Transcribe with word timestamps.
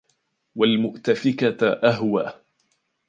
وَالْمُؤْتَفِكَةَ 0.55 1.67
أَهْوَى 1.83 2.33